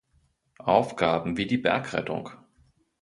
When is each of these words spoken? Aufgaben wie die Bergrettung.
Aufgaben 0.57 1.37
wie 1.37 1.45
die 1.45 1.59
Bergrettung. 1.59 2.31